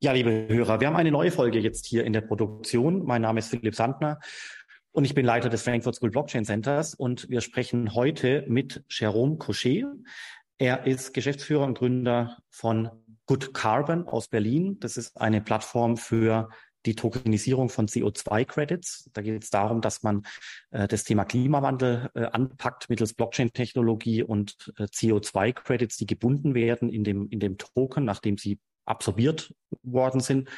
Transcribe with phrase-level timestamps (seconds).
[0.00, 3.04] Ja, liebe Hörer, wir haben eine neue Folge jetzt hier in der Produktion.
[3.04, 4.20] Mein Name ist Philipp Sandner
[4.92, 9.38] und ich bin Leiter des Frankfurt School Blockchain Centers und wir sprechen heute mit Jerome
[9.38, 9.86] Cochet.
[10.56, 12.90] Er ist Geschäftsführer und Gründer von
[13.26, 14.78] Good Carbon aus Berlin.
[14.78, 16.48] Das ist eine Plattform für
[16.86, 19.10] die Tokenisierung von CO2-Credits.
[19.12, 20.22] Da geht es darum, dass man
[20.70, 27.02] äh, das Thema Klimawandel äh, anpackt mittels Blockchain-Technologie und äh, CO2-Credits, die gebunden werden in
[27.02, 30.48] dem, in dem Token, nachdem sie absorbiert worden sind.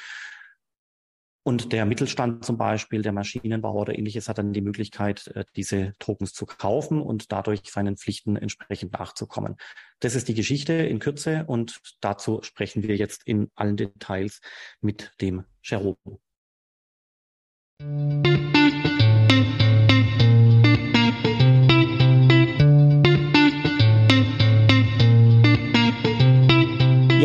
[1.42, 5.94] Und der Mittelstand zum Beispiel, der Maschinenbau oder ähnliches, hat dann die Möglichkeit, äh, diese
[5.98, 9.56] Tokens zu kaufen und dadurch seinen Pflichten entsprechend nachzukommen.
[10.00, 14.40] Das ist die Geschichte in Kürze und dazu sprechen wir jetzt in allen Details
[14.80, 15.96] mit dem Jerome.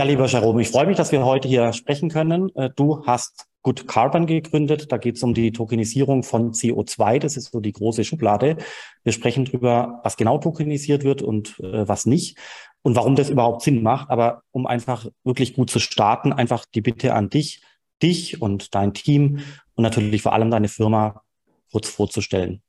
[0.05, 2.55] Ja, lieber Jerome, ich freue mich, dass wir heute hier sprechen können.
[2.55, 4.91] Äh, du hast Good Carbon gegründet.
[4.91, 7.18] Da geht es um die Tokenisierung von CO2.
[7.18, 8.57] Das ist so die große Schublade.
[9.04, 12.38] Wir sprechen darüber, was genau tokenisiert wird und äh, was nicht
[12.84, 14.12] und warum das überhaupt Sinn macht.
[14.12, 17.63] Aber um einfach wirklich gut zu starten, einfach die Bitte an dich,
[18.04, 19.40] dich und dein Team
[19.74, 21.24] und natürlich vor allem deine Firma
[21.72, 22.62] kurz vorzustellen.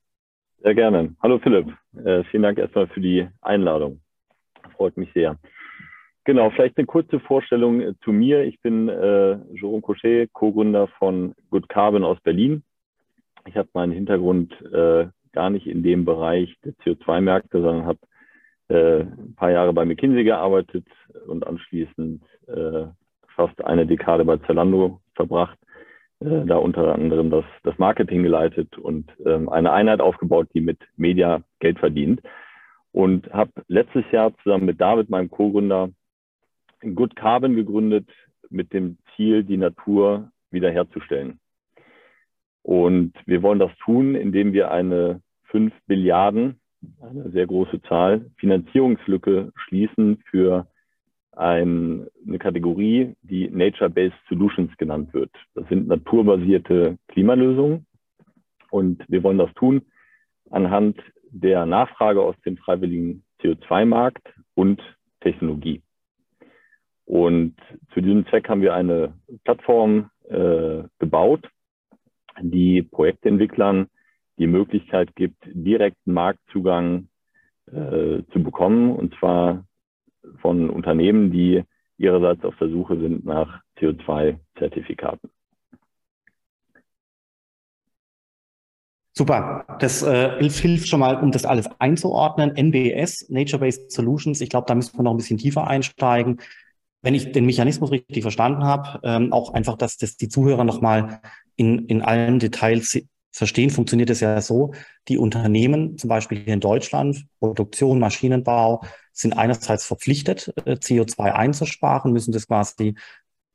[0.63, 1.15] Sehr gerne.
[1.21, 1.71] Hallo Philipp.
[2.03, 4.01] Äh, vielen Dank erstmal für die Einladung.
[4.75, 5.37] Freut mich sehr.
[6.27, 8.43] Genau, vielleicht eine kurze Vorstellung äh, zu mir.
[8.43, 12.63] Ich bin äh, Jerome Cochet, Co-Gründer von Good Carbon aus Berlin.
[13.45, 17.99] Ich habe meinen Hintergrund äh, gar nicht in dem Bereich der CO2-Märkte, sondern habe
[18.67, 20.85] äh, ein paar Jahre bei McKinsey gearbeitet
[21.27, 22.87] und anschließend äh,
[23.33, 25.57] fast eine Dekade bei Zalando verbracht,
[26.19, 30.79] äh, da unter anderem das, das Marketing geleitet und ähm, eine Einheit aufgebaut, die mit
[30.97, 32.19] Media Geld verdient.
[32.91, 35.89] Und habe letztes Jahr zusammen mit David, meinem Co-Gründer,
[36.81, 38.09] Good Carbon gegründet
[38.49, 41.39] mit dem Ziel, die Natur wiederherzustellen.
[42.63, 46.59] Und wir wollen das tun, indem wir eine 5 Billiarden,
[47.01, 50.67] eine sehr große Zahl, Finanzierungslücke schließen für
[51.31, 55.31] ein, eine Kategorie, die Nature-Based Solutions genannt wird.
[55.53, 57.85] Das sind naturbasierte Klimalösungen.
[58.69, 59.81] Und wir wollen das tun
[60.49, 60.99] anhand
[61.29, 64.81] der Nachfrage aus dem freiwilligen CO2-Markt und
[65.21, 65.81] Technologie.
[67.07, 67.55] Und
[67.93, 69.13] zu diesem Zweck haben wir eine
[69.45, 71.49] Plattform äh, gebaut,
[72.41, 73.87] die Projektentwicklern
[74.37, 77.07] die Möglichkeit gibt, direkten Marktzugang
[77.67, 79.65] äh, zu bekommen, und zwar
[80.41, 81.63] von Unternehmen, die
[81.97, 85.29] ihrerseits auf der Suche sind nach CO2-Zertifikaten.
[89.13, 92.53] Super, das äh, hilft schon mal, um das alles einzuordnen.
[92.55, 96.41] NBS, Nature-Based Solutions, ich glaube, da müssen wir noch ein bisschen tiefer einsteigen
[97.07, 101.21] wenn ich den Mechanismus richtig verstanden habe, ähm, auch einfach, dass das die Zuhörer nochmal
[101.55, 102.99] in, in allen Details
[103.31, 104.73] verstehen, funktioniert es ja so,
[105.07, 112.11] die Unternehmen, zum Beispiel hier in Deutschland, Produktion, Maschinenbau, sind einerseits verpflichtet, äh, CO2 einzusparen,
[112.11, 112.95] müssen das quasi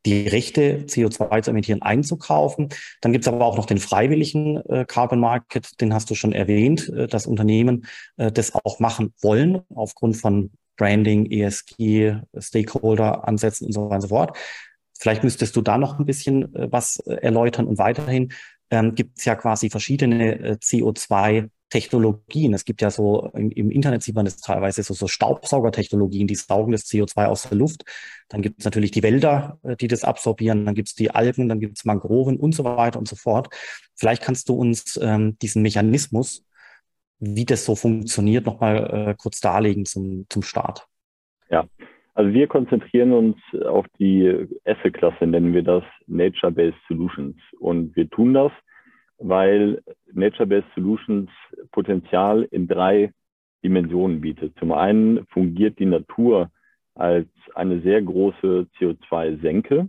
[0.07, 2.71] die Rechte, CO2 zu emittieren, einzukaufen.
[3.03, 6.33] Dann gibt es aber auch noch den freiwilligen äh, Carbon Market, den hast du schon
[6.33, 7.85] erwähnt, äh, dass Unternehmen
[8.17, 14.01] äh, das auch machen wollen, aufgrund von Branding, ESG, Stakeholder ansetzen und so weiter und
[14.01, 14.37] so fort.
[14.99, 18.33] Vielleicht müsstest du da noch ein bisschen äh, was äh, erläutern und weiterhin
[18.71, 22.53] ähm, gibt es ja quasi verschiedene äh, CO2 Technologien.
[22.53, 26.35] Es gibt ja so im, im, Internet sieht man das teilweise so, so Staubsaugertechnologien, die
[26.35, 27.85] saugen das CO2 aus der Luft.
[28.29, 30.67] Dann gibt es natürlich die Wälder, die das absorbieren.
[30.67, 33.49] Dann gibt es die Algen, dann gibt es Mangroven und so weiter und so fort.
[33.95, 36.45] Vielleicht kannst du uns ähm, diesen Mechanismus
[37.23, 40.89] wie das so funktioniert, nochmal äh, kurz darlegen zum, zum Start.
[41.51, 41.67] Ja,
[42.15, 47.37] also wir konzentrieren uns auf die Asset-Klasse, nennen wir das Nature-Based Solutions.
[47.61, 48.51] Und wir tun das,
[49.19, 49.81] weil
[50.13, 51.31] Nature-Based Solutions
[51.71, 53.13] Potenzial in drei
[53.63, 54.59] Dimensionen bietet.
[54.59, 56.51] Zum einen fungiert die Natur
[56.95, 59.89] als eine sehr große CO2-Senke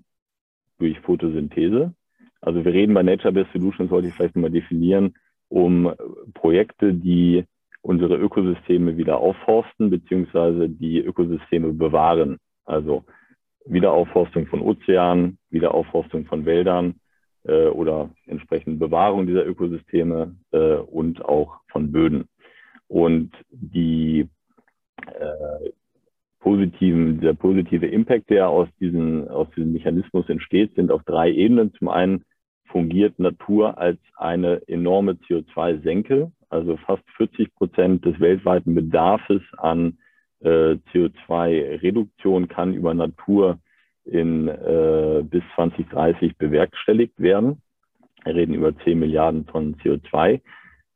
[0.77, 1.94] durch Photosynthese.
[2.41, 5.15] Also wir reden bei Nature-Based Solutions, sollte ich vielleicht mal definieren,
[5.53, 5.94] um
[6.33, 7.45] Projekte, die
[7.83, 12.39] unsere Ökosysteme wieder aufforsten beziehungsweise die Ökosysteme bewahren.
[12.65, 13.03] Also
[13.65, 16.95] Wiederaufforstung von Ozeanen, Wiederaufforstung von Wäldern
[17.44, 22.25] äh, oder entsprechend Bewahrung dieser Ökosysteme äh, und auch von Böden.
[22.88, 24.27] Und die
[25.06, 25.69] äh,
[26.39, 31.73] positiven, der positive Impact, der aus, diesen, aus diesem Mechanismus entsteht, sind auf drei Ebenen.
[31.75, 32.25] Zum einen
[32.73, 36.31] fungiert Natur als eine enorme CO2-Senke.
[36.49, 39.99] Also fast 40 Prozent des weltweiten Bedarfs an
[40.41, 43.59] äh, CO2-Reduktion kann über Natur
[44.03, 47.61] in, äh, bis 2030 bewerkstelligt werden.
[48.25, 50.41] Wir reden über 10 Milliarden Tonnen CO2.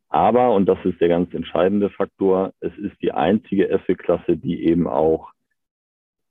[0.10, 4.88] Aber, und das ist der ganz entscheidende Faktor, es ist die einzige Asset-Klasse, die eben
[4.88, 5.32] auch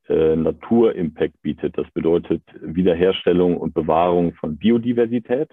[0.09, 1.77] äh, Naturimpact bietet.
[1.77, 5.51] Das bedeutet Wiederherstellung und Bewahrung von Biodiversität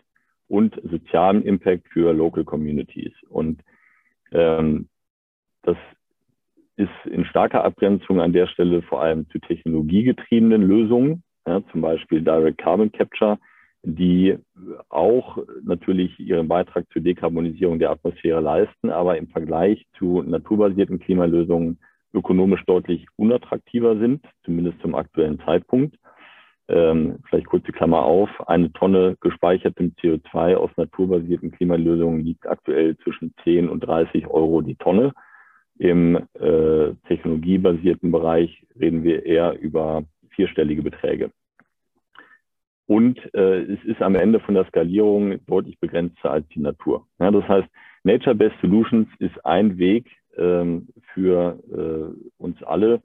[0.47, 3.13] und sozialen Impact für Local Communities.
[3.29, 3.61] Und
[4.31, 4.87] ähm,
[5.63, 5.77] das
[6.75, 12.21] ist in starker Abgrenzung an der Stelle vor allem zu technologiegetriebenen Lösungen, ja, zum Beispiel
[12.21, 13.37] Direct Carbon Capture,
[13.83, 14.37] die
[14.89, 21.79] auch natürlich ihren Beitrag zur Dekarbonisierung der Atmosphäre leisten, aber im Vergleich zu naturbasierten Klimalösungen
[22.13, 25.97] ökonomisch deutlich unattraktiver sind, zumindest zum aktuellen Zeitpunkt.
[26.69, 33.33] Ähm, vielleicht kurze Klammer auf, eine Tonne gespeichertem CO2 aus naturbasierten Klimalösungen liegt aktuell zwischen
[33.43, 35.13] 10 und 30 Euro die Tonne.
[35.77, 41.31] Im äh, technologiebasierten Bereich reden wir eher über vierstellige Beträge.
[42.85, 47.07] Und äh, es ist am Ende von der Skalierung deutlich begrenzter als die Natur.
[47.19, 47.67] Ja, das heißt,
[48.03, 50.09] Nature-Based Solutions ist ein Weg
[51.13, 53.01] für äh, uns alle,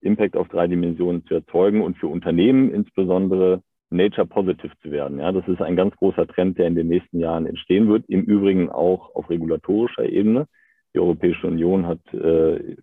[0.00, 5.18] Impact auf drei Dimensionen zu erzeugen und für Unternehmen insbesondere Nature Positive zu werden.
[5.18, 8.04] Ja, das ist ein ganz großer Trend, der in den nächsten Jahren entstehen wird.
[8.08, 10.46] Im Übrigen auch auf regulatorischer Ebene.
[10.94, 12.76] Die Europäische Union hat äh,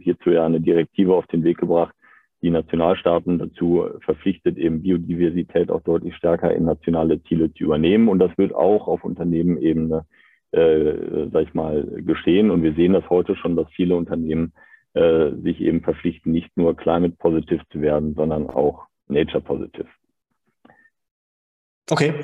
[0.00, 1.94] hierzu ja eine Direktive auf den Weg gebracht,
[2.42, 8.08] die Nationalstaaten dazu verpflichtet, eben Biodiversität auch deutlich stärker in nationale Ziele zu übernehmen.
[8.08, 10.21] Und das wird auch auf Unternehmenebene, äh,
[10.52, 12.50] sag ich mal, geschehen.
[12.50, 14.52] Und wir sehen das heute schon, dass viele Unternehmen
[14.94, 19.86] äh, sich eben verpflichten, nicht nur climate positive zu werden, sondern auch nature positive.
[21.92, 22.14] Okay,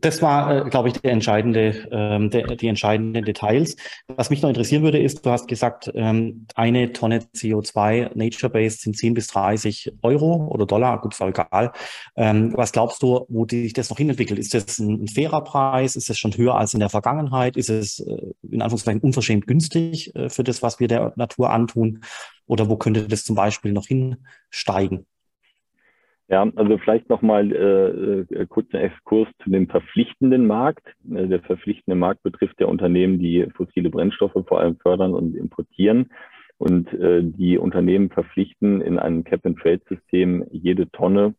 [0.00, 3.74] das war, äh, glaube ich, der entscheidende, ähm, der, die entscheidenden Details.
[4.06, 8.96] Was mich noch interessieren würde, ist, du hast gesagt, ähm, eine Tonne CO2 Nature-Based sind
[8.96, 11.72] 10 bis 30 Euro oder Dollar, gut, ist auch egal.
[12.14, 14.38] Ähm, was glaubst du, wo sich das noch hinentwickelt?
[14.38, 15.96] Ist das ein, ein fairer Preis?
[15.96, 17.56] Ist das schon höher als in der Vergangenheit?
[17.56, 18.16] Ist es äh,
[18.48, 22.04] in Anführungszeichen unverschämt günstig äh, für das, was wir der Natur antun?
[22.46, 25.04] Oder wo könnte das zum Beispiel noch hinsteigen?
[26.30, 30.86] Ja, also vielleicht nochmal äh, äh, kurz einen Exkurs zu dem verpflichtenden Markt.
[31.12, 36.10] Äh, der verpflichtende Markt betrifft ja Unternehmen, die fossile Brennstoffe vor allem fördern und importieren.
[36.56, 41.34] Und äh, die Unternehmen verpflichten in einem Cap-and-Trade-System jede Tonne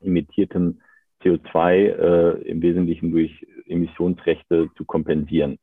[0.00, 0.80] emittiertem
[1.22, 5.58] CO2 äh, im Wesentlichen durch Emissionsrechte zu kompensieren.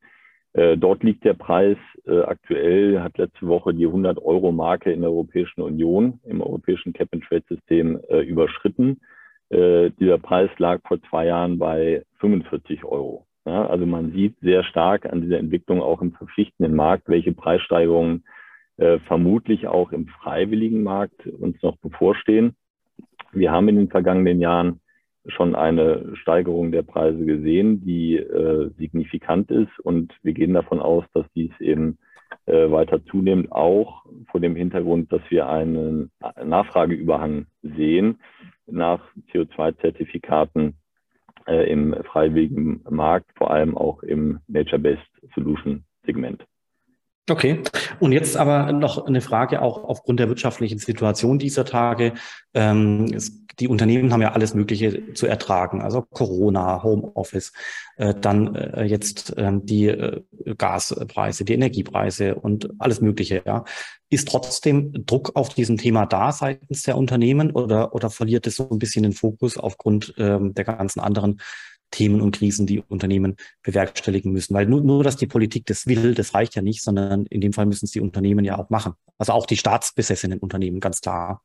[0.54, 5.62] Äh, dort liegt der Preis äh, aktuell, hat letzte Woche die 100-Euro-Marke in der Europäischen
[5.62, 9.00] Union, im europäischen Cap-and-Trade-System äh, überschritten.
[9.48, 13.26] Äh, dieser Preis lag vor zwei Jahren bei 45 Euro.
[13.44, 18.24] Ja, also man sieht sehr stark an dieser Entwicklung auch im verpflichtenden Markt, welche Preissteigerungen
[18.76, 22.54] äh, vermutlich auch im freiwilligen Markt uns noch bevorstehen.
[23.32, 24.80] Wir haben in den vergangenen Jahren
[25.26, 29.78] schon eine Steigerung der Preise gesehen, die äh, signifikant ist.
[29.80, 31.98] Und wir gehen davon aus, dass dies eben
[32.46, 36.10] äh, weiter zunimmt, auch vor dem Hintergrund, dass wir einen
[36.44, 38.18] Nachfrageüberhang sehen
[38.66, 39.00] nach
[39.32, 40.74] CO2-Zertifikaten
[41.46, 45.02] äh, im freiwilligen Markt, vor allem auch im Nature-Based
[45.34, 46.44] Solution Segment.
[47.30, 47.62] Okay.
[48.00, 52.14] Und jetzt aber noch eine Frage auch aufgrund der wirtschaftlichen Situation dieser Tage.
[52.52, 57.52] Ähm, es, die Unternehmen haben ja alles Mögliche zu ertragen, also Corona, Homeoffice,
[57.96, 60.22] äh, dann äh, jetzt ähm, die äh,
[60.58, 63.42] Gaspreise, die Energiepreise und alles Mögliche.
[63.46, 63.64] Ja.
[64.10, 68.68] Ist trotzdem Druck auf diesem Thema da seitens der Unternehmen oder, oder verliert es so
[68.68, 71.40] ein bisschen den Fokus aufgrund ähm, der ganzen anderen
[71.92, 74.54] Themen und Krisen, die Unternehmen bewerkstelligen müssen.
[74.54, 77.52] Weil nur, nur, dass die Politik das will, das reicht ja nicht, sondern in dem
[77.52, 78.94] Fall müssen es die Unternehmen ja auch machen.
[79.18, 81.42] Also auch die staatsbesessenen Unternehmen, ganz klar.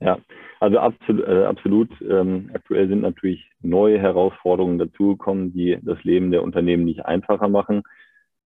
[0.00, 0.18] Ja,
[0.60, 1.26] also absolut.
[1.26, 1.90] Äh, absolut.
[2.00, 7.82] Ähm, aktuell sind natürlich neue Herausforderungen dazugekommen, die das Leben der Unternehmen nicht einfacher machen.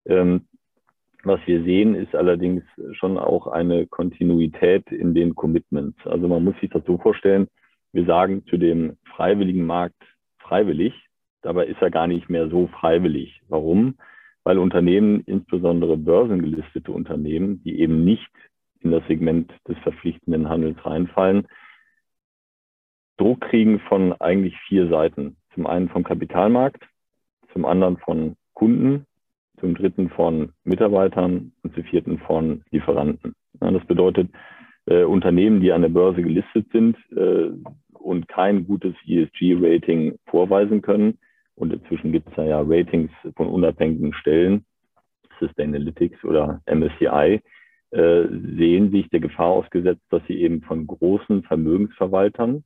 [0.05, 0.47] Ähm,
[1.25, 5.97] was wir sehen, ist allerdings schon auch eine Kontinuität in den Commitments.
[6.05, 7.47] Also man muss sich das so vorstellen,
[7.93, 10.02] wir sagen zu dem freiwilligen Markt
[10.38, 10.93] freiwillig,
[11.43, 13.43] Dabei ist er gar nicht mehr so freiwillig.
[13.49, 13.97] Warum?
[14.45, 18.31] Weil Unternehmen, insbesondere börsengelistete Unternehmen, die eben nicht
[18.81, 21.47] in das Segment des verpflichtenden Handels reinfallen,
[23.19, 25.37] Druck kriegen von eigentlich vier Seiten.
[25.55, 26.83] Zum einen vom Kapitalmarkt,
[27.53, 29.07] zum anderen von Kunden,
[29.61, 33.35] zum dritten von Mitarbeitern und zum vierten von Lieferanten.
[33.61, 34.31] das bedeutet,
[34.87, 37.51] äh, Unternehmen, die an der Börse gelistet sind äh,
[37.93, 41.19] und kein gutes ESG-Rating vorweisen können,
[41.62, 44.64] und inzwischen gibt es ja Ratings von unabhängigen Stellen,
[45.38, 47.40] Sustainalytics oder MSCI,
[47.92, 48.25] äh,
[48.57, 52.64] sehen sich der Gefahr ausgesetzt, dass sie eben von großen Vermögensverwaltern,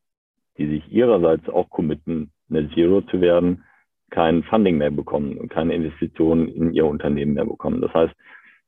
[0.57, 3.65] die sich ihrerseits auch committen, Net Zero zu werden,
[4.09, 7.83] kein Funding mehr bekommen und keine Investitionen in ihr Unternehmen mehr bekommen.
[7.83, 8.15] Das heißt,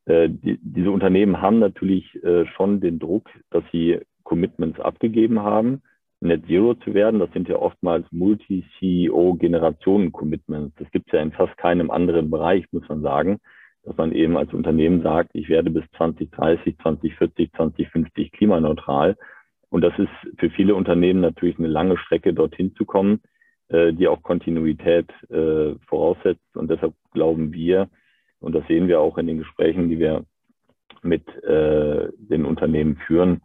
[0.05, 5.81] äh, die, diese Unternehmen haben natürlich äh, schon den Druck, dass sie Commitments abgegeben haben,
[6.21, 7.21] Net Zero zu werden.
[7.21, 10.75] Das sind ja oftmals Multi-CEO-Generationen-Commitments.
[10.77, 13.39] Das gibt es ja in fast keinem anderen Bereich, muss man sagen,
[13.85, 19.17] dass man eben als Unternehmen sagt, ich werde bis 2030, 2040, 2050 klimaneutral.
[19.71, 23.21] Und das ist für viele Unternehmen natürlich eine lange Strecke, dorthin zu kommen,
[23.69, 26.57] äh, die auch Kontinuität äh, voraussetzt.
[26.57, 27.89] Und deshalb glauben wir,
[28.41, 30.25] und das sehen wir auch in den Gesprächen, die wir
[31.03, 33.43] mit äh, den Unternehmen führen,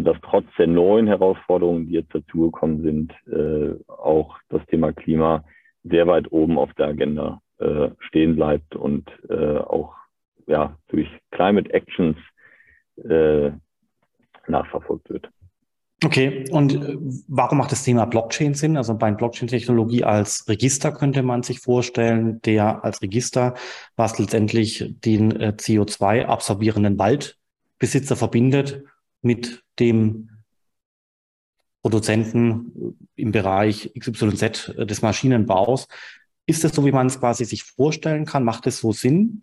[0.00, 5.44] dass trotz der neuen Herausforderungen, die jetzt dazugekommen sind, äh, auch das Thema Klima
[5.84, 9.94] sehr weit oben auf der Agenda äh, stehen bleibt und äh, auch
[10.46, 12.16] ja, durch Climate Actions
[13.08, 13.50] äh,
[14.48, 15.30] nachverfolgt wird.
[16.02, 16.96] Okay, und äh,
[17.28, 18.76] warum macht das Thema Blockchain Sinn?
[18.76, 23.54] Also bei Blockchain-Technologie als Register könnte man sich vorstellen, der als Register,
[23.96, 28.82] was letztendlich den äh, CO2 absorbierenden Waldbesitzer verbindet
[29.20, 30.28] mit dem
[31.82, 35.88] Produzenten im Bereich XYZ des Maschinenbaus.
[36.46, 38.44] Ist das so, wie man es quasi sich vorstellen kann?
[38.44, 39.42] Macht es so Sinn?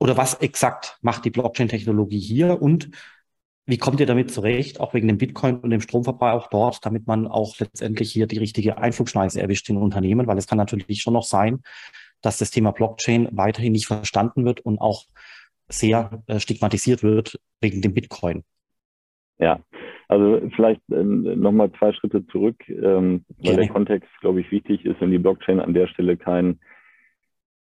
[0.00, 2.62] Oder was exakt macht die Blockchain-Technologie hier?
[2.62, 2.90] Und
[3.66, 7.26] wie kommt ihr damit zurecht, auch wegen dem Bitcoin und dem Stromverbrauch dort, damit man
[7.26, 10.26] auch letztendlich hier die richtige Einflugschneise erwischt in Unternehmen?
[10.26, 11.62] Weil es kann natürlich schon noch sein,
[12.22, 15.04] dass das Thema Blockchain weiterhin nicht verstanden wird und auch
[15.68, 18.44] sehr äh, stigmatisiert wird wegen dem Bitcoin.
[19.38, 19.60] Ja,
[20.08, 25.00] also vielleicht äh, nochmal zwei Schritte zurück, ähm, weil der Kontext, glaube ich, wichtig ist
[25.00, 26.58] und die Blockchain an der Stelle kein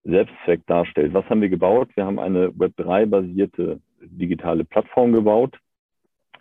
[0.03, 1.13] Selbstzweck darstellt.
[1.13, 1.89] Was haben wir gebaut?
[1.95, 5.57] Wir haben eine Web3-basierte digitale Plattform gebaut,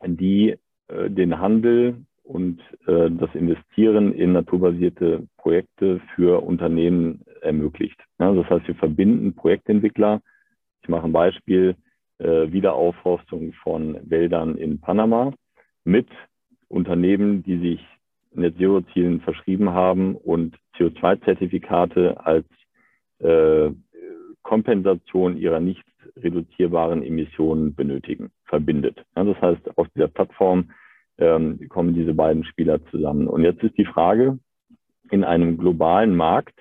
[0.05, 0.57] die
[0.89, 8.01] äh, den Handel und äh, das Investieren in naturbasierte Projekte für Unternehmen ermöglicht.
[8.19, 10.21] Ja, das heißt, wir verbinden Projektentwickler.
[10.83, 11.77] Ich mache ein Beispiel,
[12.52, 15.33] Wiederaufforstung von Wäldern in Panama
[15.85, 16.09] mit
[16.69, 17.87] Unternehmen, die sich
[18.35, 22.47] Net Zero Zielen verschrieben haben und CO2-Zertifikate als
[23.19, 23.71] äh,
[24.43, 25.85] Kompensation ihrer nicht
[26.17, 29.05] reduzierbaren Emissionen benötigen, verbindet.
[29.17, 30.71] Ja, das heißt, auf dieser Plattform
[31.19, 33.29] ähm, kommen diese beiden Spieler zusammen.
[33.29, 34.38] Und jetzt ist die Frage,
[35.11, 36.59] in einem globalen Markt,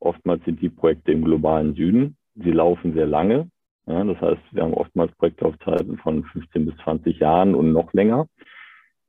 [0.00, 3.48] oftmals sind die Projekte im globalen Süden, sie laufen sehr lange.
[3.86, 8.28] Ja, das heißt, wir haben oftmals Projektlaufzeiten von 15 bis 20 Jahren und noch länger.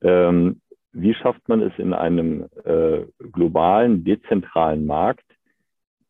[0.02, 0.60] Ähm,
[0.92, 5.24] wie schafft man es in einem äh, globalen, dezentralen Markt,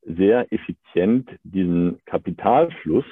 [0.03, 3.07] sehr effizient diesen Kapitalfluss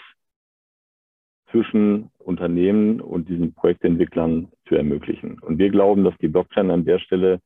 [1.51, 5.39] zwischen Unternehmen und diesen Projektentwicklern zu ermöglichen.
[5.39, 7.41] Und wir glauben, dass die Blockchain an der Stelle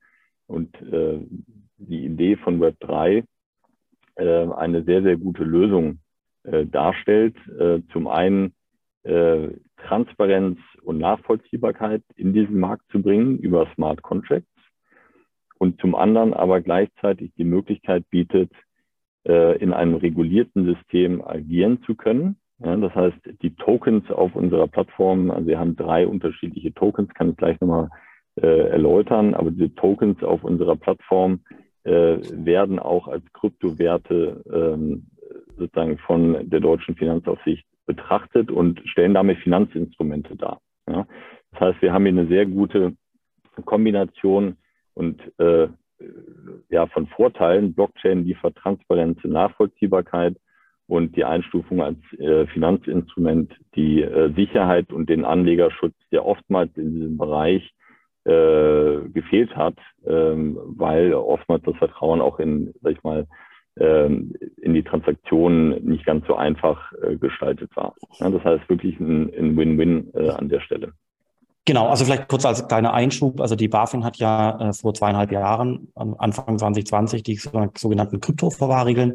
[0.47, 1.19] und äh,
[1.79, 3.25] die Idee von Web3
[4.17, 5.99] äh, eine sehr, sehr gute Lösung
[6.51, 7.37] äh, darstellt.
[7.59, 8.55] Äh, zum einen
[9.03, 9.49] äh,
[9.87, 14.49] Transparenz und Nachvollziehbarkeit in diesen Markt zu bringen über Smart Contracts
[15.59, 18.51] und zum anderen aber gleichzeitig die Möglichkeit bietet,
[19.27, 24.67] äh, in einem regulierten System agieren zu können ja, das heißt, die Tokens auf unserer
[24.67, 27.91] Plattform, also wir haben drei unterschiedliche Tokens, kann ich gleich nochmal
[28.37, 31.41] äh, erläutern, aber diese Tokens auf unserer Plattform
[31.89, 35.07] werden auch als Kryptowerte ähm,
[35.57, 40.61] sozusagen von der deutschen Finanzaufsicht betrachtet und stellen damit Finanzinstrumente dar.
[40.89, 41.07] Ja.
[41.53, 42.95] Das heißt, wir haben hier eine sehr gute
[43.65, 44.57] Kombination
[44.95, 45.69] und äh,
[46.69, 47.75] ja, von Vorteilen.
[47.75, 50.37] Blockchain liefert Transparenz und Nachvollziehbarkeit
[50.87, 56.95] und die Einstufung als äh, Finanzinstrument die äh, Sicherheit und den Anlegerschutz, der oftmals in
[56.95, 57.73] diesem Bereich
[58.25, 63.27] äh, gefehlt hat, ähm, weil oftmals das Vertrauen auch in, sag ich mal,
[63.79, 67.95] in die Transaktionen nicht ganz so einfach äh, gestaltet war.
[68.19, 70.93] Das heißt wirklich ein Win-Win äh, an der Stelle.
[71.67, 73.41] Genau, also vielleicht kurz als kleiner Einschub.
[73.41, 79.15] Also die BaFin hat ja äh, vor zweieinhalb Jahren, Anfang 2020, die sogenannten Kryptoverwahrregeln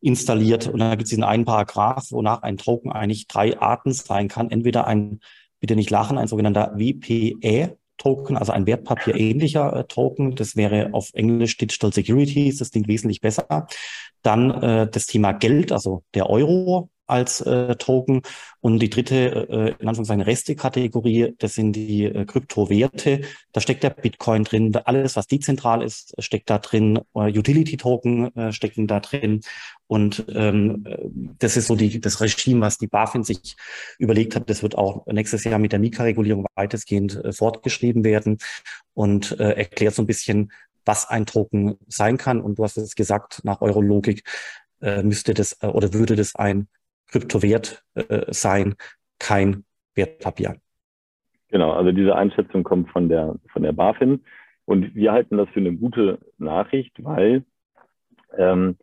[0.00, 0.68] installiert.
[0.68, 4.50] Und dann gibt es diesen einen Paragraph, wonach ein Token eigentlich drei Arten sein kann.
[4.50, 5.20] Entweder ein,
[5.58, 7.76] bitte nicht lachen, ein sogenannter WPE.
[8.00, 10.34] Token, also ein wertpapierähnlicher äh, Token.
[10.34, 12.58] Das wäre auf Englisch Digital Securities.
[12.58, 13.68] Das klingt wesentlich besser.
[14.22, 18.22] Dann äh, das Thema Geld, also der Euro als äh, Token.
[18.60, 23.22] Und die dritte, äh, in Anführungszeichen, Reste-Kategorie, das sind die äh, Kryptowerte.
[23.52, 24.74] Da steckt der Bitcoin drin.
[24.76, 27.00] Alles, was dezentral ist, steckt da drin.
[27.14, 29.40] Äh, Utility-Token äh, stecken da drin.
[29.90, 30.84] Und ähm,
[31.40, 33.56] das ist so die, das Regime, was die BaFin sich
[33.98, 34.48] überlegt hat.
[34.48, 38.38] Das wird auch nächstes Jahr mit der Mika-Regulierung weitestgehend äh, fortgeschrieben werden
[38.94, 40.52] und äh, erklärt so ein bisschen,
[40.84, 42.40] was ein Token sein kann.
[42.40, 44.22] Und du hast es gesagt, nach Eurologik
[44.80, 46.68] äh, müsste das äh, oder würde das ein
[47.08, 48.76] Kryptowert äh, sein,
[49.18, 49.64] kein
[49.96, 50.54] Wertpapier.
[51.48, 54.22] Genau, also diese Einschätzung kommt von der, von der BaFin.
[54.66, 57.44] Und wir halten das für eine gute Nachricht, weil
[58.38, 58.76] ähm,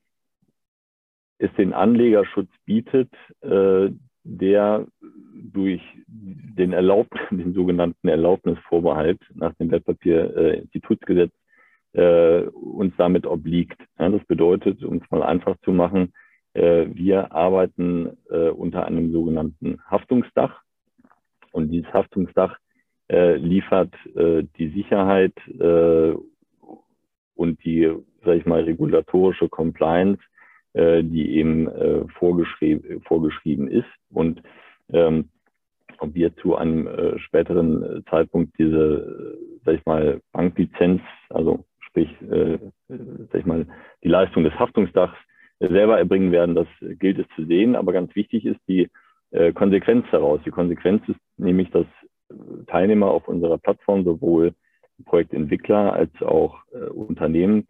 [1.39, 3.09] es den Anlegerschutz bietet,
[3.41, 3.89] äh,
[4.23, 4.87] der
[5.53, 11.31] durch den, Erlaub, den sogenannten Erlaubnisvorbehalt nach dem Wertpapierinstitutsgesetz
[11.93, 13.79] äh, uns damit obliegt.
[13.99, 16.13] Ja, das bedeutet, um es mal einfach zu machen,
[16.53, 20.61] äh, wir arbeiten äh, unter einem sogenannten Haftungsdach.
[21.51, 22.57] Und dieses Haftungsdach
[23.09, 26.13] äh, liefert äh, die Sicherheit äh,
[27.35, 27.91] und die,
[28.25, 30.21] sag ich mal, regulatorische Compliance,
[30.77, 33.89] äh, die eben äh, vorgeschrieben, vorgeschrieben ist.
[34.11, 34.43] Und
[34.93, 35.29] ähm,
[35.97, 42.59] ob wir zu einem äh, späteren Zeitpunkt diese, sag ich mal, Banklizenz, also sprich, äh,
[42.87, 43.65] sag ich mal,
[44.03, 45.17] die Leistung des Haftungsdachs
[45.59, 46.67] selber erbringen werden, das
[46.99, 47.75] gilt es zu sehen.
[47.75, 48.89] Aber ganz wichtig ist die
[49.31, 50.41] äh, Konsequenz daraus.
[50.45, 51.87] Die Konsequenz ist nämlich, dass
[52.67, 54.53] Teilnehmer auf unserer Plattform, sowohl
[55.05, 57.65] Projektentwickler als auch äh, Unternehmen,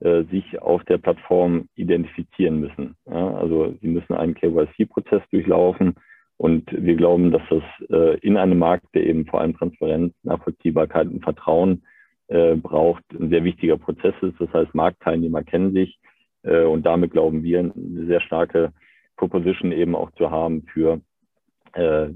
[0.00, 2.96] äh, sich auf der Plattform identifizieren müssen.
[3.06, 5.94] Ja, also sie müssen einen KYC-Prozess durchlaufen.
[6.36, 11.08] Und wir glauben, dass das äh, in einem Markt, der eben vor allem Transparenz, Nachvollziehbarkeit
[11.08, 11.82] und Vertrauen
[12.28, 14.40] äh, braucht, ein sehr wichtiger Prozess ist.
[14.40, 15.98] Das heißt, Marktteilnehmer kennen sich,
[16.42, 18.72] äh, und damit glauben wir, eine sehr starke
[19.16, 21.00] Proposition eben auch zu haben für
[21.74, 22.10] äh, äh,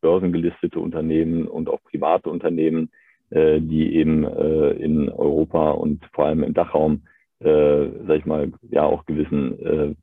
[0.00, 2.90] börsengelistete Unternehmen und auch private Unternehmen,
[3.30, 7.02] äh, die eben äh, in Europa und vor allem im Dachraum,
[7.40, 9.94] äh, sag ich mal, ja auch gewissen äh,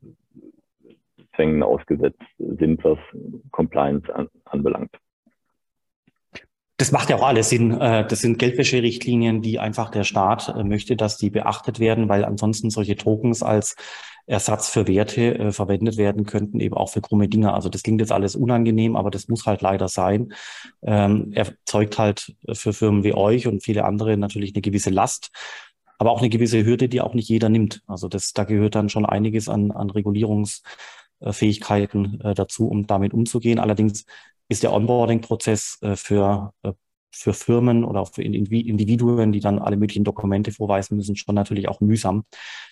[1.34, 2.98] Zwängen ausgesetzt sind, was
[3.50, 4.90] Compliance an, anbelangt.
[6.76, 7.80] Das macht ja auch alles Sinn.
[7.80, 12.24] Äh, das sind Geldwäscherichtlinien, die einfach der Staat äh, möchte, dass die beachtet werden, weil
[12.24, 13.76] ansonsten solche Tokens als
[14.26, 17.54] Ersatz für Werte äh, verwendet werden könnten, eben auch für krumme Dinge.
[17.54, 20.32] Also das klingt jetzt alles unangenehm, aber das muss halt leider sein.
[20.82, 25.30] Ähm, erzeugt halt für Firmen wie euch und viele andere natürlich eine gewisse Last,
[25.98, 27.82] aber auch eine gewisse Hürde, die auch nicht jeder nimmt.
[27.86, 33.58] Also das, da gehört dann schon einiges an, an Regulierungsfähigkeiten äh, dazu, um damit umzugehen.
[33.58, 34.04] Allerdings
[34.48, 36.72] ist der Onboarding-Prozess äh, für, äh,
[37.12, 41.68] für Firmen oder auch für Individuen, die dann alle möglichen Dokumente vorweisen müssen, schon natürlich
[41.68, 42.24] auch mühsam.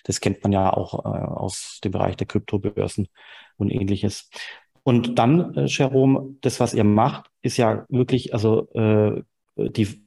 [0.03, 3.07] Das kennt man ja auch äh, aus dem Bereich der Kryptobörsen
[3.57, 4.29] und ähnliches.
[4.83, 9.21] Und dann, äh, Jerome, das, was ihr macht, ist ja wirklich, also äh,
[9.55, 10.03] die,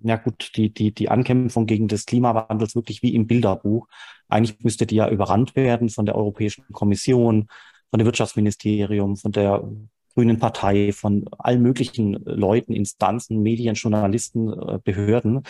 [0.00, 3.88] ja gut, die, die, die Ankämpfung gegen des Klimawandels wirklich wie im Bilderbuch.
[4.28, 7.48] Eigentlich müsste die ja überrannt werden von der Europäischen Kommission,
[7.90, 9.68] von dem Wirtschaftsministerium, von der
[10.16, 15.42] Grünen Partei, von allen möglichen Leuten, Instanzen, Medien, Journalisten, äh, Behörden.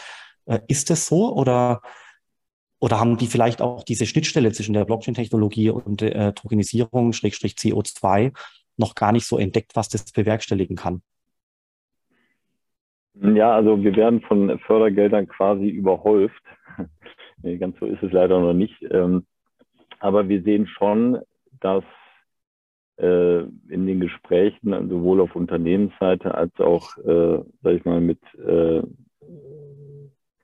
[0.47, 1.83] Äh, ist es so oder,
[2.81, 7.53] oder haben die vielleicht auch diese Schnittstelle zwischen der Blockchain-Technologie und der äh, Tokenisierung, Schrägstrich
[7.53, 8.37] CO2,
[8.77, 11.01] noch gar nicht so entdeckt, was das bewerkstelligen kann?
[13.15, 16.43] Ja, also wir werden von Fördergeldern quasi überhäuft.
[17.61, 18.83] ganz so ist es leider noch nicht.
[18.91, 19.27] Ähm,
[20.01, 21.21] aber wir sehen schon,
[21.61, 21.85] dass
[22.99, 28.83] äh, in den Gesprächen, sowohl auf Unternehmensseite als auch, äh, sag ich mal, mit äh,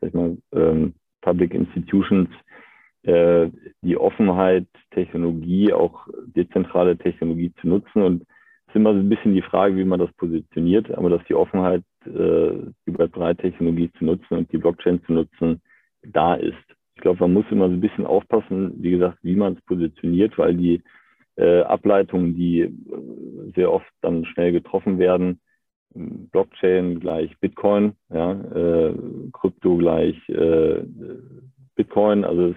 [0.02, 2.28] sag ich mal, ähm, Public Institutions,
[3.04, 3.48] äh,
[3.82, 8.02] die Offenheit, Technologie, auch dezentrale Technologie zu nutzen.
[8.02, 11.24] Und es ist immer so ein bisschen die Frage, wie man das positioniert, aber dass
[11.28, 12.52] die Offenheit, äh,
[12.86, 15.62] die Web3-Technologie zu nutzen und die Blockchain zu nutzen,
[16.02, 16.56] da ist.
[16.96, 20.36] Ich glaube, man muss immer so ein bisschen aufpassen, wie gesagt, wie man es positioniert,
[20.36, 20.82] weil die
[21.36, 22.72] äh, Ableitungen, die äh,
[23.54, 25.40] sehr oft dann schnell getroffen werden.
[25.94, 28.94] Blockchain gleich Bitcoin, ja, äh,
[29.32, 30.82] Krypto gleich äh,
[31.74, 32.24] Bitcoin.
[32.24, 32.56] Also es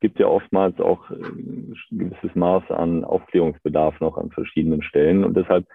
[0.00, 5.24] gibt ja oftmals auch ein gewisses Maß an Aufklärungsbedarf noch an verschiedenen Stellen.
[5.24, 5.66] Und deshalb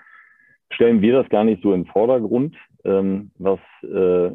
[0.71, 2.56] stellen wir das gar nicht so im Vordergrund.
[2.84, 4.32] Ähm, was äh,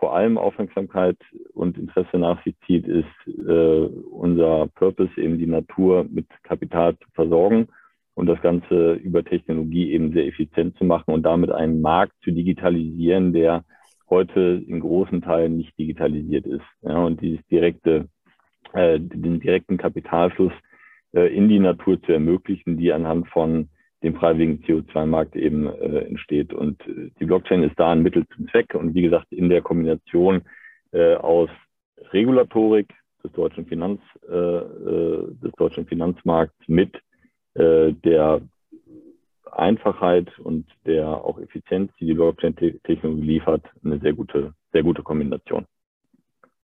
[0.00, 1.18] vor allem Aufmerksamkeit
[1.52, 7.06] und Interesse nach sich zieht, ist äh, unser Purpose, eben die Natur mit Kapital zu
[7.12, 7.68] versorgen
[8.14, 12.30] und das Ganze über Technologie eben sehr effizient zu machen und damit einen Markt zu
[12.30, 13.64] digitalisieren, der
[14.08, 16.64] heute in großen Teilen nicht digitalisiert ist.
[16.80, 18.08] Ja, und dieses direkte,
[18.72, 20.52] äh, den direkten Kapitalfluss
[21.12, 23.68] äh, in die Natur zu ermöglichen, die anhand von
[24.02, 26.52] dem freiwilligen CO2-Markt eben äh, entsteht.
[26.52, 28.74] Und äh, die Blockchain ist da ein Mittel zum Zweck.
[28.74, 30.42] Und wie gesagt, in der Kombination
[30.92, 31.50] äh, aus
[32.12, 32.88] Regulatorik
[33.22, 36.96] des deutschen Finanz, äh, äh, des deutschen Finanzmarkts mit
[37.54, 38.40] äh, der
[39.52, 45.66] Einfachheit und der auch Effizienz, die die Blockchain-Technologie liefert, eine sehr gute, sehr gute Kombination.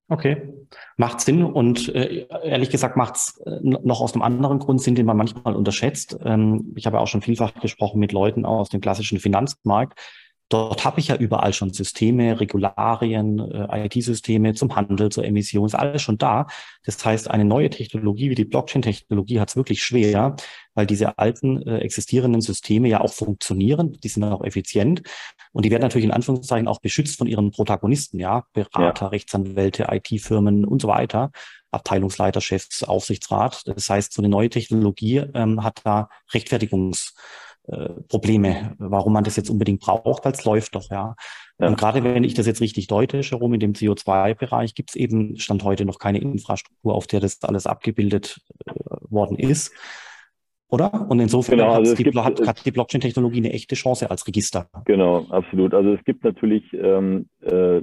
[0.08, 0.54] Okay,
[0.96, 4.94] macht Sinn und äh, ehrlich gesagt macht es äh, noch aus einem anderen Grund Sinn,
[4.94, 6.16] den man manchmal unterschätzt.
[6.24, 9.98] Ähm, ich habe auch schon vielfach gesprochen mit Leuten aus dem klassischen Finanzmarkt,
[10.48, 15.74] Dort habe ich ja überall schon Systeme, Regularien, äh, IT-Systeme zum Handel, zur Emission, ist
[15.74, 16.46] alles schon da.
[16.84, 20.36] Das heißt, eine neue Technologie wie die Blockchain-Technologie hat es wirklich schwer,
[20.74, 25.02] weil diese alten äh, existierenden Systeme ja auch funktionieren, die sind auch effizient
[25.50, 29.08] und die werden natürlich in Anführungszeichen auch beschützt von ihren Protagonisten, ja, Berater, ja.
[29.08, 31.32] Rechtsanwälte, IT-Firmen und so weiter.
[31.72, 33.62] Abteilungsleiter, Chefs, Aufsichtsrat.
[33.66, 37.14] Das heißt, so eine neue Technologie ähm, hat da Rechtfertigungs
[37.68, 41.16] äh, Probleme, warum man das jetzt unbedingt braucht, weil es läuft doch, ja.
[41.58, 41.66] ja.
[41.68, 45.36] Und gerade wenn ich das jetzt richtig deute, Jerome, in dem CO2-Bereich gibt es eben
[45.38, 48.72] Stand heute noch keine Infrastruktur, auf der das alles abgebildet äh,
[49.10, 49.72] worden ist.
[50.68, 51.06] Oder?
[51.08, 54.68] Und insofern genau, also hat, die, hat, hat die Blockchain-Technologie eine echte Chance als Register.
[54.84, 55.74] Genau, absolut.
[55.74, 57.82] Also es gibt natürlich ähm, äh,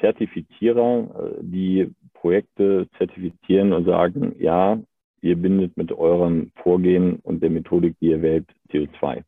[0.00, 4.78] Zertifizierer, äh, die Projekte zertifizieren und sagen, ja,
[5.24, 9.22] ihr bindet mit eurem Vorgehen und der Methodik, die ihr wählt, CO2.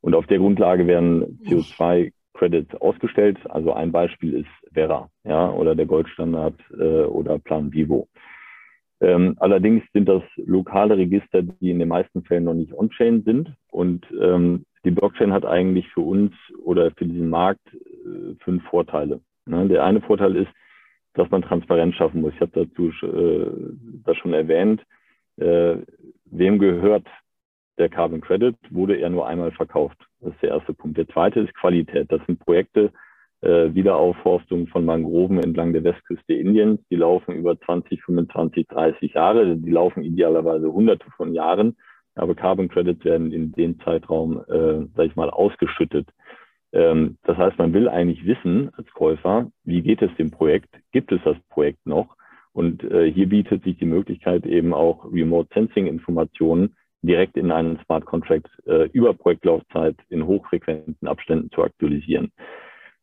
[0.00, 3.38] Und auf der Grundlage werden CO2-Credits ausgestellt.
[3.48, 8.08] Also ein Beispiel ist Vera, ja, oder der Goldstandard äh, oder Plan Vivo.
[9.00, 13.52] Ähm, allerdings sind das lokale Register, die in den meisten Fällen noch nicht on-chain sind.
[13.70, 16.32] Und ähm, die Blockchain hat eigentlich für uns
[16.64, 19.20] oder für diesen Markt äh, fünf Vorteile.
[19.44, 19.68] Ne?
[19.68, 20.50] Der eine Vorteil ist,
[21.14, 22.34] dass man Transparenz schaffen muss.
[22.34, 23.46] Ich habe dazu äh,
[24.04, 24.82] das schon erwähnt.
[25.38, 25.78] Äh,
[26.26, 27.06] wem gehört
[27.78, 28.56] der Carbon Credit?
[28.70, 29.98] Wurde er nur einmal verkauft?
[30.20, 30.96] Das ist der erste Punkt.
[30.96, 32.10] Der zweite ist Qualität.
[32.10, 32.92] Das sind Projekte,
[33.42, 36.80] äh, Wiederaufforstung von Mangroven entlang der Westküste Indiens.
[36.90, 39.56] Die laufen über 20, 25, 30 Jahre.
[39.56, 41.76] Die laufen idealerweise hunderte von Jahren.
[42.14, 46.08] Aber Carbon Credits werden in dem Zeitraum, äh, sag ich mal, ausgeschüttet.
[46.72, 50.74] Ähm, das heißt, man will eigentlich wissen als Käufer, wie geht es dem Projekt?
[50.92, 52.16] Gibt es das Projekt noch?
[52.56, 57.78] Und äh, hier bietet sich die Möglichkeit eben auch Remote Sensing Informationen direkt in einen
[57.84, 62.32] Smart Contract äh, über Projektlaufzeit in hochfrequenten Abständen zu aktualisieren.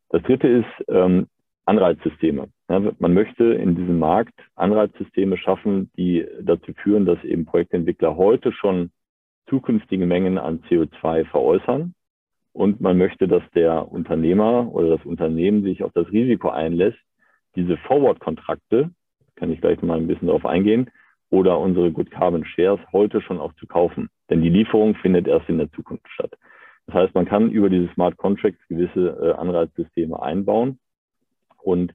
[0.10, 1.28] Das dritte ist ähm,
[1.66, 2.48] Anreizsysteme.
[2.68, 8.54] Ja, man möchte in diesem Markt Anreizsysteme schaffen, die dazu führen, dass eben Projektentwickler heute
[8.54, 8.90] schon
[9.48, 11.94] zukünftige Mengen an CO2 veräußern.
[12.54, 16.98] Und man möchte, dass der Unternehmer oder das Unternehmen sich auf das Risiko einlässt,
[17.56, 18.90] diese Forward-Kontrakte
[19.36, 20.90] kann ich gleich mal ein bisschen darauf eingehen,
[21.30, 24.10] oder unsere Good Carbon Shares heute schon auch zu kaufen.
[24.30, 26.34] Denn die Lieferung findet erst in der Zukunft statt.
[26.86, 30.80] Das heißt, man kann über diese Smart Contracts gewisse äh, Anreizsysteme einbauen.
[31.64, 31.94] Und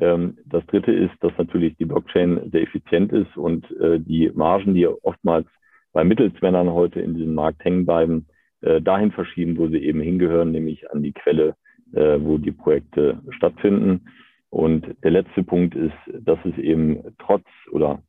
[0.00, 4.74] ähm, das Dritte ist, dass natürlich die Blockchain sehr effizient ist und äh, die Margen,
[4.74, 5.46] die oftmals
[5.92, 8.26] bei Mittelsmännern heute in diesem Markt hängen bleiben,
[8.62, 11.56] äh, dahin verschieben, wo sie eben hingehören, nämlich an die Quelle,
[11.92, 14.08] äh, wo die Projekte stattfinden.
[14.52, 18.02] Und der letzte Punkt ist, dass es eben trotz oder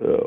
[0.00, 0.18] äh,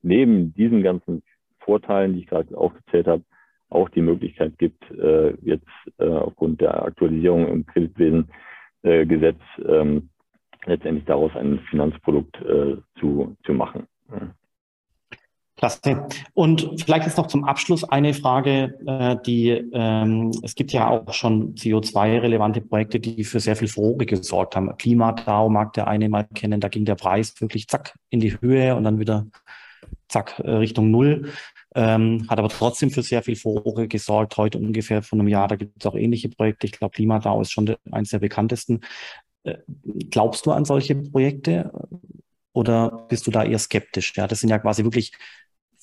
[0.00, 1.22] neben diesen ganzen
[1.58, 3.22] Vorteilen, die ich gerade aufgezählt habe,
[3.68, 10.08] auch die Möglichkeit gibt, äh, jetzt äh, aufgrund der Aktualisierung im Kreditwesengesetz äh, ähm,
[10.64, 13.86] letztendlich daraus ein Finanzprodukt äh, zu, zu machen.
[15.56, 16.06] Klasse.
[16.34, 21.14] Und vielleicht jetzt noch zum Abschluss eine Frage, äh, die ähm, es gibt ja auch
[21.14, 24.76] schon CO2-relevante Projekte, die für sehr viel Furore gesorgt haben.
[24.76, 28.76] Klimadau mag der eine mal kennen, da ging der Preis wirklich zack in die Höhe
[28.76, 29.26] und dann wieder
[30.08, 31.32] zack äh, Richtung Null.
[31.74, 34.36] Ähm, hat aber trotzdem für sehr viel Furore gesorgt.
[34.36, 36.66] Heute ungefähr von einem Jahr, da gibt es auch ähnliche Projekte.
[36.66, 38.80] Ich glaube, Klimadau ist schon eines der bekanntesten.
[39.44, 39.56] Äh,
[40.10, 41.72] glaubst du an solche Projekte?
[42.52, 44.14] Oder bist du da eher skeptisch?
[44.16, 45.12] Ja, das sind ja quasi wirklich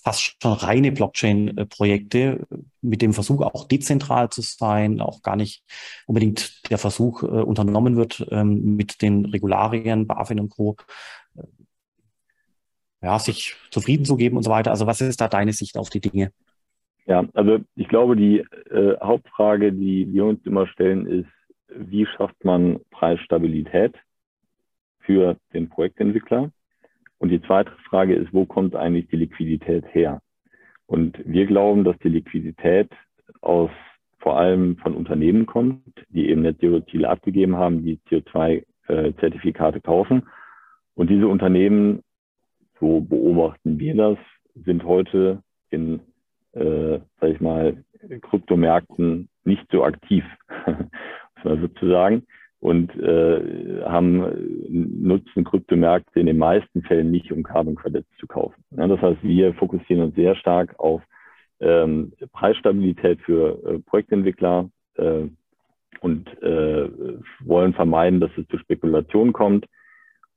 [0.03, 2.45] fast schon reine Blockchain-Projekte
[2.81, 5.63] mit dem Versuch auch dezentral zu sein, auch gar nicht
[6.05, 10.75] unbedingt der Versuch äh, unternommen wird, ähm, mit den Regularien, BaFin und Co.
[11.35, 11.43] Äh,
[13.01, 14.71] ja, sich zufrieden zu geben und so weiter.
[14.71, 16.31] Also was ist da deine Sicht auf die Dinge?
[17.05, 21.29] Ja, also ich glaube, die äh, Hauptfrage, die wir uns immer stellen, ist,
[21.67, 23.95] wie schafft man Preisstabilität
[24.99, 26.51] für den Projektentwickler?
[27.23, 30.21] Und die zweite Frage ist, wo kommt eigentlich die Liquidität her?
[30.87, 32.89] Und wir glauben, dass die Liquidität
[33.39, 33.69] aus
[34.19, 40.23] vor allem von Unternehmen kommt, die eben Net Zero Ziele abgegeben haben, die CO2-Zertifikate kaufen.
[40.95, 42.03] Und diese Unternehmen,
[42.81, 44.17] so beobachten wir das,
[44.65, 46.01] sind heute in,
[46.51, 47.85] äh, sag ich mal,
[48.19, 50.25] Kryptomärkten nicht so aktiv,
[50.67, 52.27] muss man sozusagen,
[52.63, 54.23] und äh, haben
[54.69, 58.63] nutzen Kryptomärkte in den meisten Fällen nicht, um Carbon Credits zu kaufen.
[58.71, 61.01] Ja, das heißt, wir fokussieren uns sehr stark auf
[61.59, 65.25] ähm, Preisstabilität für äh, Projektentwickler äh,
[65.99, 66.89] und äh,
[67.41, 69.65] wollen vermeiden, dass es zu Spekulationen kommt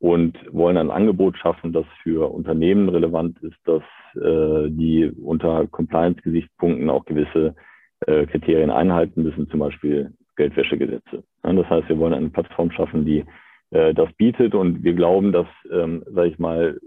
[0.00, 3.84] und wollen ein Angebot schaffen, das für Unternehmen relevant ist, dass
[4.16, 7.54] äh, die unter Compliance-Gesichtspunkten auch gewisse
[8.00, 11.22] äh, Kriterien einhalten müssen, zum Beispiel Geldwäschegesetze.
[11.42, 13.24] Das heißt, wir wollen eine Plattform schaffen, die
[13.70, 16.78] äh, das bietet und wir glauben, dass, ähm, sage ich mal,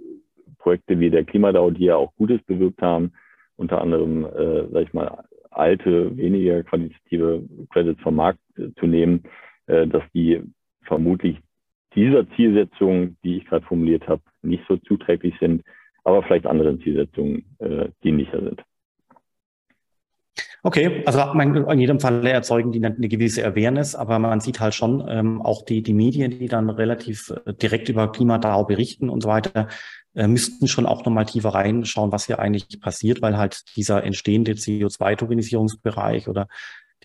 [0.60, 3.14] Projekte wie der Klimadau, die ja auch Gutes bewirkt haben,
[3.56, 9.24] unter anderem, äh, sage ich mal, alte, weniger qualitative Credits vom Markt äh, zu nehmen,
[9.68, 10.42] äh, dass die
[10.84, 11.38] vermutlich
[11.96, 15.64] dieser Zielsetzung, die ich gerade formuliert habe, nicht so zuträglich sind,
[16.04, 18.64] aber vielleicht anderen Zielsetzungen äh, dienlicher sind.
[20.62, 25.06] Okay, also in jedem Fall erzeugen die eine gewisse Awareness, aber man sieht halt schon
[25.08, 29.30] ähm, auch die, die Medien, die dann relativ äh, direkt über Klimadau berichten und so
[29.30, 29.70] weiter,
[30.16, 34.52] äh, müssten schon auch nochmal tiefer reinschauen, was hier eigentlich passiert, weil halt dieser entstehende
[34.54, 36.48] CO2-Tokenisierungsbereich oder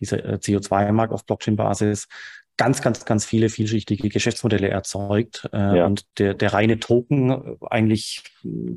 [0.01, 2.09] dieser äh, CO2-Markt auf Blockchain-Basis
[2.57, 5.87] ganz, ganz, ganz viele vielschichtige Geschäftsmodelle erzeugt äh, ja.
[5.87, 8.23] und der, der reine Token eigentlich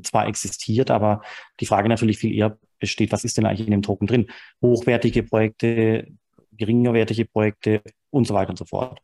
[0.02, 1.22] zwar existiert, aber
[1.60, 4.26] die Frage natürlich viel eher besteht, was ist denn eigentlich in dem Token drin?
[4.62, 6.08] Hochwertige Projekte,
[6.52, 9.00] geringerwertige Projekte und so weiter und so fort.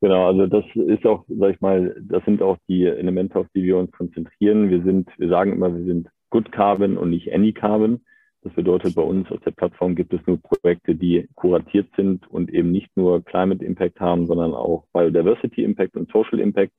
[0.00, 3.64] Genau, also das ist auch, sag ich mal, das sind auch die Elemente, auf die
[3.64, 4.70] wir uns konzentrieren.
[4.70, 8.00] Wir sind, wir sagen immer, wir sind Good Carbon und nicht Any Carbon.
[8.42, 12.50] Das bedeutet, bei uns auf der Plattform gibt es nur Projekte, die kuratiert sind und
[12.50, 16.72] eben nicht nur Climate Impact haben, sondern auch Biodiversity Impact und Social Impact.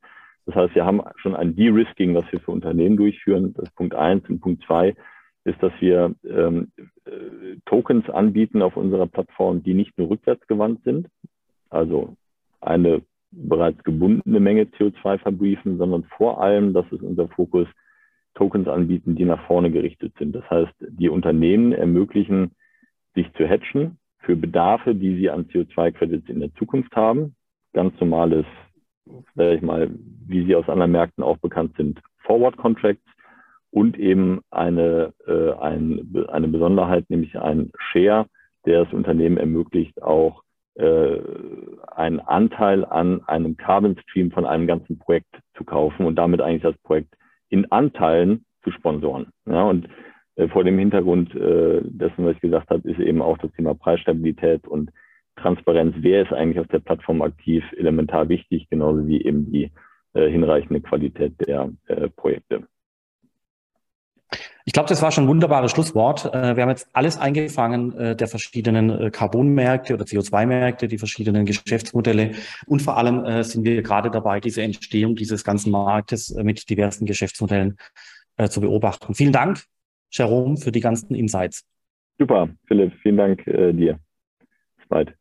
[0.48, 3.54] Das heißt, wir haben schon ein De-Risking, was wir für Unternehmen durchführen.
[3.54, 4.28] Das ist Punkt eins.
[4.28, 4.96] Und Punkt zwei
[5.44, 6.72] ist, dass wir ähm,
[7.06, 11.08] äh, Tokens anbieten auf unserer Plattform, die nicht nur rückwärtsgewandt sind,
[11.70, 12.16] also
[12.60, 13.02] eine
[13.32, 17.68] bereits gebundene Menge CO2 verbriefen, sondern vor allem, das ist unser Fokus,
[18.36, 20.34] Tokens anbieten, die nach vorne gerichtet sind.
[20.34, 22.52] Das heißt, die Unternehmen ermöglichen,
[23.14, 27.36] sich zu hatchen für Bedarfe, die sie an CO2-Credits in der Zukunft haben.
[27.74, 28.46] Ganz normales,
[29.36, 29.90] sage ich mal,
[30.28, 33.04] wie sie aus anderen Märkten auch bekannt sind, Forward Contracts
[33.72, 38.28] und eben eine, äh, ein, eine Besonderheit, nämlich ein Share,
[38.66, 40.44] der das Unternehmen ermöglicht, auch
[40.76, 41.20] äh,
[41.96, 46.62] einen Anteil an einem Carbon Stream von einem ganzen Projekt zu kaufen und damit eigentlich
[46.62, 47.16] das Projekt
[47.50, 49.28] in Anteilen zu sponsoren.
[49.46, 49.88] Ja, und
[50.36, 53.74] äh, vor dem Hintergrund äh, dessen, was ich gesagt habe, ist eben auch das Thema
[53.74, 54.92] Preisstabilität und
[55.36, 55.96] Transparenz.
[56.00, 57.64] Wer ist eigentlich auf der Plattform aktiv?
[57.78, 59.72] Elementar wichtig, genauso wie eben die
[60.14, 62.68] äh, hinreichende Qualität der äh, Projekte.
[64.66, 66.26] Ich glaube, das war schon ein wunderbares Schlusswort.
[66.26, 71.46] Äh, wir haben jetzt alles eingefangen äh, der verschiedenen äh, Carbonmärkte oder CO2-Märkte, die verschiedenen
[71.46, 72.32] Geschäftsmodelle.
[72.68, 77.78] Und vor allem sind wir gerade dabei, diese Entstehung dieses ganzen Marktes mit diversen Geschäftsmodellen
[78.50, 79.14] zu beobachten.
[79.14, 79.64] Vielen Dank,
[80.12, 81.66] Jerome, für die ganzen Insights.
[82.18, 82.94] Super, Philipp.
[83.02, 84.00] Vielen Dank dir.
[84.78, 85.14] Bis bald.